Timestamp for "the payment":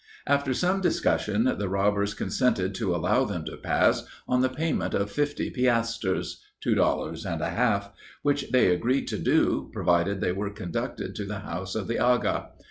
4.41-4.95